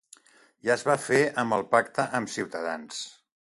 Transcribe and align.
Ja 0.69 0.71
és 0.75 0.85
va 0.87 0.95
fer 1.03 1.19
amb 1.43 1.57
el 1.59 1.67
pacte 1.77 2.09
amb 2.21 2.33
Ciutadans. 2.39 3.07